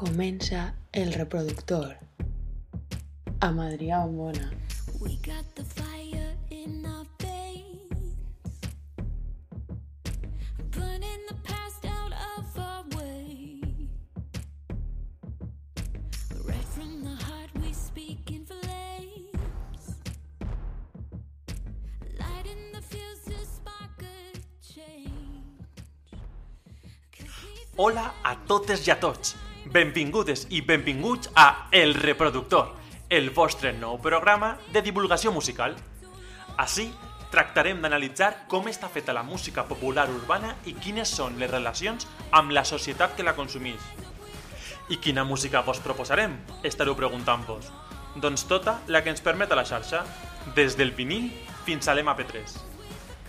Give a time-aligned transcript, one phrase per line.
[0.00, 0.60] Comença
[0.96, 1.90] el reproductor
[3.44, 4.46] amb Adrià Ombona.
[4.98, 8.14] We got the fire in our veins,
[10.70, 13.60] burning the past out of our way.
[16.48, 19.84] Right from the heart, we speak in flames,
[22.18, 25.68] lighting the fuse to spark a change.
[27.76, 29.49] Hola a totes i a tots.
[29.70, 32.72] Benvingudes i benvinguts a El Reproductor,
[33.08, 35.76] el vostre nou programa de divulgació musical.
[36.58, 36.88] Així
[37.30, 42.50] tractarem d'analitzar com està feta la música popular urbana i quines són les relacions amb
[42.50, 43.78] la societat que la consumeix.
[44.90, 46.34] I quina música vos proposarem?
[46.66, 47.70] Estareu preguntant-vos.
[48.18, 50.02] Doncs tota la que ens permet a la xarxa,
[50.58, 51.30] des del vinil
[51.62, 52.58] fins a l'MP3.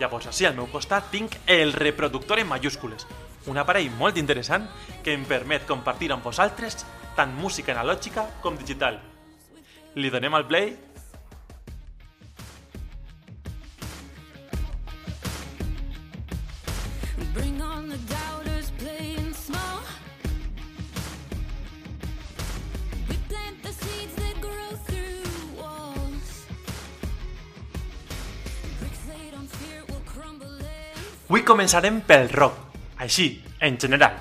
[0.00, 3.04] Llavors, així al meu costat tinc el reproductor en mayúscules,
[3.50, 4.68] un aparell molt interessant
[5.02, 6.84] que em permet compartir amb vosaltres
[7.16, 9.00] tant música analògica com digital.
[9.96, 10.72] Li donem al play?
[31.32, 32.71] Avui començarem pel rock,
[33.02, 34.14] així, en general.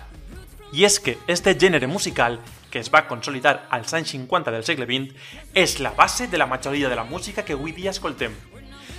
[0.74, 2.40] I és que este gènere musical,
[2.72, 5.14] que es va consolidar als anys 50 del segle XX,
[5.54, 8.34] és la base de la majoria de la música que avui dia escoltem.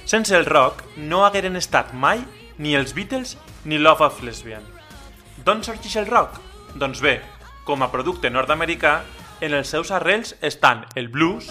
[0.04, 2.22] Sense el rock no hagueren estat mai
[2.58, 4.62] ni els Beatles ni Love of Lesbian.
[5.42, 6.38] D'on sorgeix el rock?
[6.78, 7.18] Doncs bé,
[7.66, 9.00] com a producte nord-americà,
[9.42, 11.50] en els seus arrels estan el blues,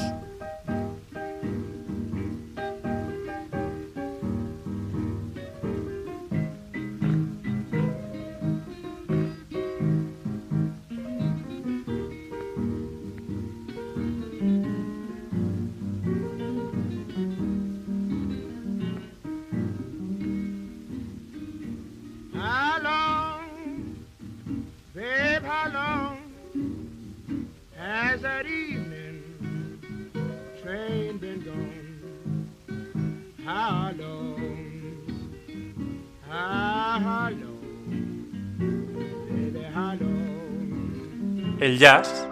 [41.61, 42.27] el jazz,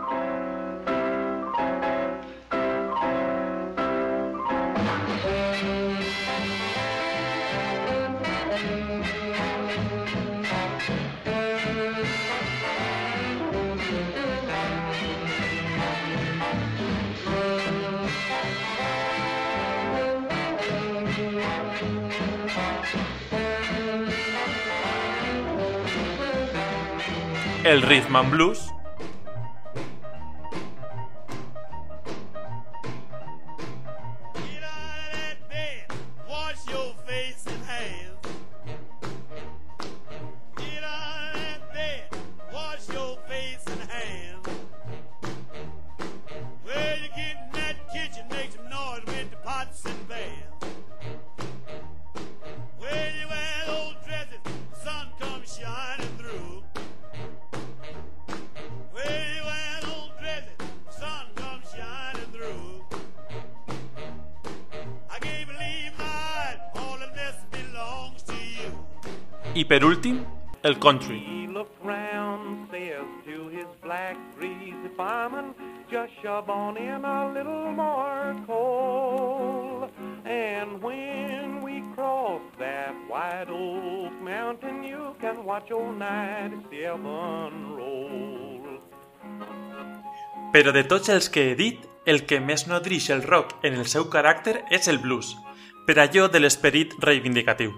[27.63, 28.78] el rhythm and blues,
[69.59, 70.23] i per últim,
[70.63, 71.19] el country.
[75.89, 79.89] Just shove on in a little more coal.
[80.23, 88.79] And when we cross that white oak mountain, you can watch old 97 roll.
[90.53, 93.89] Però de tots els que he dit, el que més nodrix el rock en el
[93.89, 95.33] seu caràcter és el blues,
[95.89, 97.73] per allò de l'esperit reivindicatiu.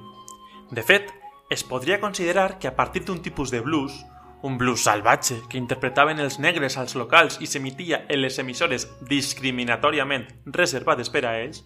[0.71, 1.07] De fet,
[1.51, 4.05] es podria considerar que a partir d'un tipus de blues,
[4.41, 10.29] un blues salvatge que interpretaven els negres als locals i s'emitia en les emissores discriminatòriament
[10.45, 11.65] reservades per a ells,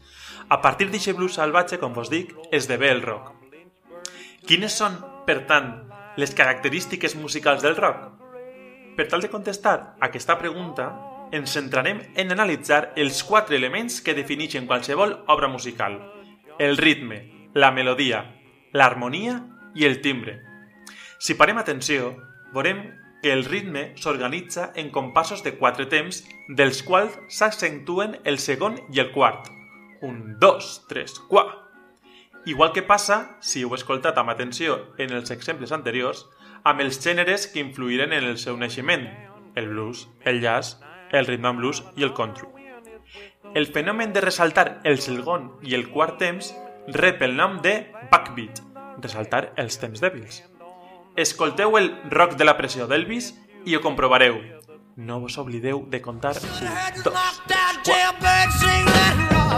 [0.49, 3.35] a partir d'aquest blues salvatge, com vos dic, esdevé el rock.
[4.49, 4.97] Quines són,
[5.29, 5.69] per tant,
[6.17, 8.09] les característiques musicals del rock?
[8.97, 10.95] Per tal de contestar aquesta pregunta,
[11.29, 16.01] ens centrarem en analitzar els quatre elements que defineixen qualsevol obra musical.
[16.57, 18.25] El ritme, la melodia,
[18.73, 19.43] l'harmonia
[19.75, 20.39] i el timbre.
[21.19, 22.15] Si parem atenció,
[22.53, 22.87] veurem
[23.21, 29.01] que el ritme s'organitza en compassos de quatre temps, dels quals s'accentuen el segon i
[29.03, 29.51] el quart.
[30.01, 31.45] Un, dos, tres, qua.
[32.45, 36.27] Igual que passa, si heu escoltat amb atenció en els exemples anteriors,
[36.63, 39.09] amb els gèneres que influïren en el seu naixement.
[39.55, 40.81] el blues, el jazz,
[41.11, 42.47] el rhythm and blues i el country.
[43.53, 46.51] El fenomen de ressaltar el segon i el quart temps
[46.91, 47.75] rep el nom de
[48.11, 48.59] backbeat,
[49.01, 50.43] ressaltar els temps dèbils.
[51.15, 53.33] Escolteu el rock de la pressió d'Elvis
[53.65, 54.41] i ho comprovareu.
[54.95, 59.55] No vos oblideu de contar un, dos, Down jailbird, sing let it rock.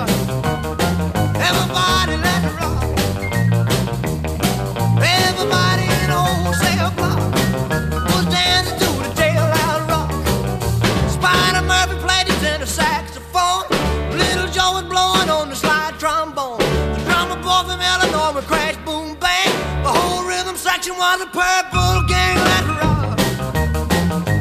[20.96, 22.06] A purple.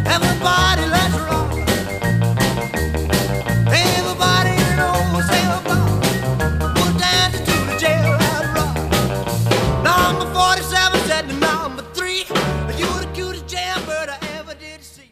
[0.06, 1.14] Everybody, let's.
[3.75, 4.54] Everybody
[7.46, 8.14] to the
[8.54, 8.76] rock.
[9.82, 12.25] Number 47 said to number 3,
[12.78, 15.10] You're the cutest jailbird I ever did see.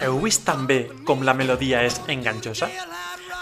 [0.00, 2.70] Heu vist també com la melodia és enganxosa?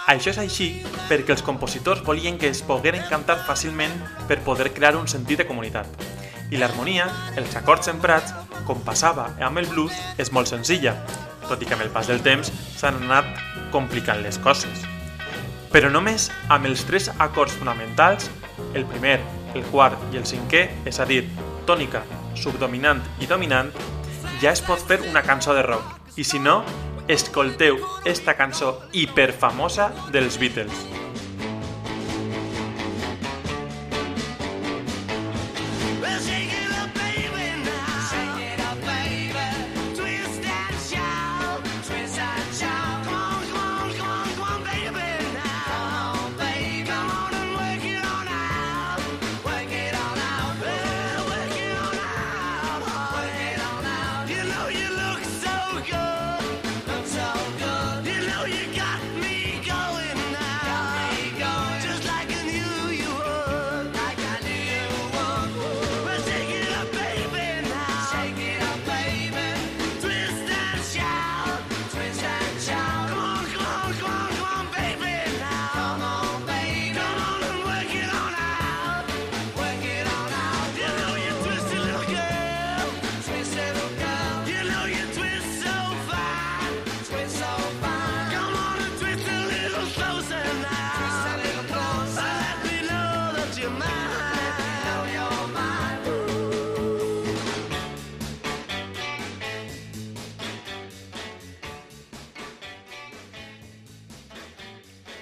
[0.08, 0.68] Això és així
[1.10, 3.92] perquè els compositors volien que es pogueren cantar fàcilment
[4.26, 6.17] per poder crear un sentit de comunitat.
[6.50, 8.32] I l'harmonia, els acords emprats,
[8.64, 10.94] com passava amb el blues, és molt senzilla,
[11.48, 13.28] tot i que amb el pas del temps s'han anat
[13.72, 14.84] complicant les coses.
[15.72, 18.30] Però només amb els tres acords fonamentals,
[18.74, 19.18] el primer,
[19.54, 21.26] el quart i el cinquè, és a dir,
[21.68, 22.02] tònica,
[22.36, 23.72] subdominant i dominant,
[24.40, 25.98] ja es pot fer una cançó de rock.
[26.16, 26.62] I si no,
[27.08, 27.76] escolteu
[28.08, 30.97] esta cançó hiperfamosa dels Beatles.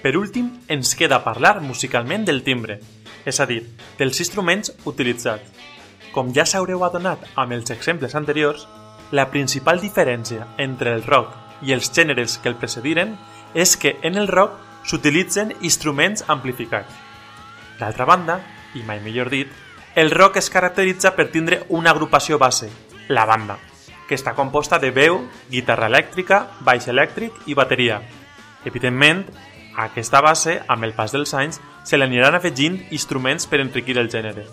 [0.07, 2.77] Per últim, ens queda parlar musicalment del timbre,
[3.27, 3.65] és a dir,
[3.99, 5.49] dels instruments utilitzats.
[6.15, 8.69] Com ja s'haureu adonat amb els exemples anteriors,
[9.11, 11.35] la principal diferència entre el rock
[11.67, 13.17] i els gèneres que el precediren
[13.65, 14.55] és que en el rock
[14.87, 16.95] s'utilitzen instruments amplificats.
[17.81, 18.39] D'altra banda,
[18.79, 19.51] i mai millor dit,
[19.97, 22.71] el rock es caracteritza per tindre una agrupació base,
[23.09, 23.59] la banda,
[24.07, 25.19] que està composta de veu,
[25.51, 27.99] guitarra elèctrica, baix elèctric i bateria.
[28.63, 29.27] Evidentment,
[29.77, 33.99] a aquesta base, amb el pas dels anys, se li aniran afegint instruments per enriquir
[34.01, 34.47] el gènere.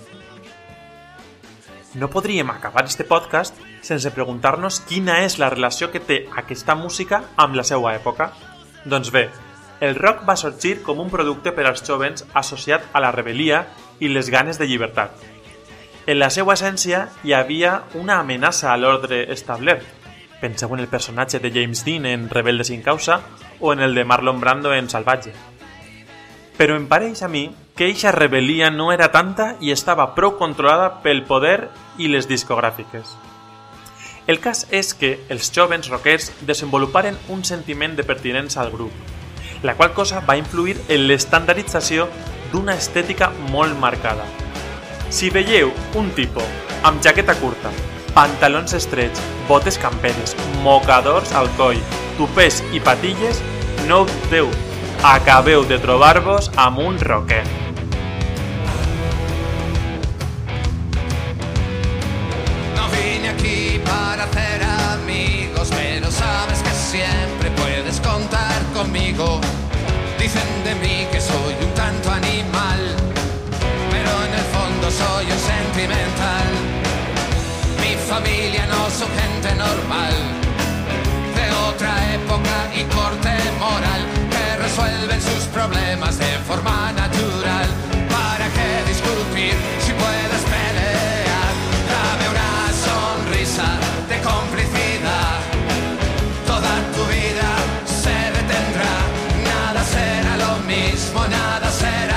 [1.96, 3.56] No podríem acabar este podcast
[3.86, 8.32] sense preguntar-nos quina és la relació que té aquesta música amb la seva època.
[8.86, 9.28] Doncs bé,
[9.80, 13.66] el rock va sorgir com un producte per als jovens associat a la rebel·lia
[14.00, 15.14] i les ganes de llibertat.
[16.08, 19.86] En la seva essència hi havia una amenaça a l'ordre establert.
[20.44, 23.22] Penseu en el personatge de James Dean en Rebelde sin causa
[23.62, 25.32] o en el de Marlon Brando en Salvatge.
[26.58, 27.46] Però em pareix a mi
[27.80, 33.16] que eixa rebel·lia no era tanta i estava prou controlada pel poder i les discogràfiques.
[34.28, 38.92] El cas és que els jovens rockers desenvoluparen un sentiment de pertinença al grup,
[39.64, 42.10] la qual cosa va influir en l'estandardització
[42.52, 44.28] d'una estètica molt marcada.
[45.08, 47.72] Si veieu un tipus amb jaqueta curta,
[48.14, 51.80] pantalons estrets, botes camperes, mocadors al coll,
[52.18, 53.42] tupers i patilles,
[53.88, 54.50] no dubteu,
[55.04, 56.94] acabeu de trobar-vos amb un.
[62.76, 69.42] No vine aquí para hacer amigos, pero sabes que siempre puedes contar conmigo.
[70.20, 72.96] Dicen de mí que soy un tanto animal,
[73.90, 76.73] pero en el fondo soy un sentimental
[78.14, 80.16] familia, no su gente normal.
[81.40, 83.34] De otra época y corte
[83.66, 84.02] moral,
[84.34, 87.68] que resuelven sus problemas de forma natural.
[88.18, 91.54] ¿Para qué discutir si puedes pelear?
[91.94, 92.54] Dame una
[92.88, 93.70] sonrisa
[94.10, 95.36] de complicidad.
[96.52, 97.50] Toda tu vida
[98.02, 98.94] se detendrá,
[99.52, 102.13] nada será lo mismo, nada será.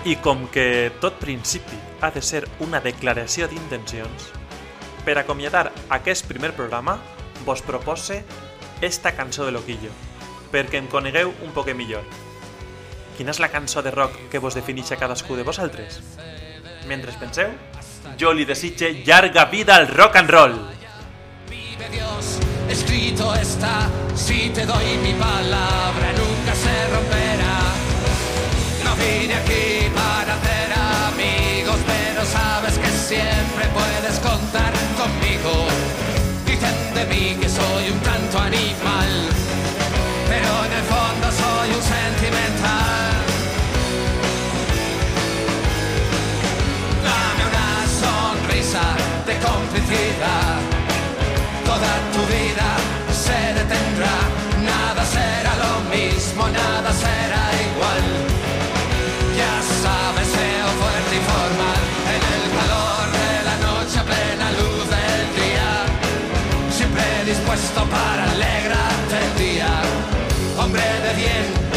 [0.00, 4.30] I com que tot principi ha de ser una declaració d'intencions,
[5.04, 6.96] per acomiadar aquest primer programa
[7.44, 8.22] vos propose
[8.80, 9.92] esta cançó de Loquillo,
[10.52, 12.04] perquè em conegueu un poc millor.
[13.18, 16.00] Quina és la cançó de rock que vos defineix a cadascú de vosaltres?
[16.88, 17.52] Mentre penseu,
[18.16, 20.56] jo li desitge llarga vida al rock and roll!
[21.50, 22.38] Vive Dios,
[22.70, 27.60] escrito está, si te doy mi palabra nunca se romperá.
[28.84, 29.89] No vine aquí
[32.24, 35.66] sabes que siempre puedes contar conmigo.
[36.46, 38.89] Dicen de mí que soy un tanto animal,
[68.16, 69.82] cantar, el día,
[70.58, 71.69] hombre de bien.